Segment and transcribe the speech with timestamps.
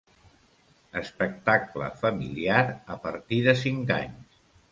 [1.01, 2.65] Espectacle familiar,
[2.97, 4.43] a partir de cinc anys.